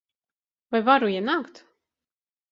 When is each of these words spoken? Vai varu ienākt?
Vai 0.75 0.81
varu 0.87 1.09
ienākt? 1.17 1.61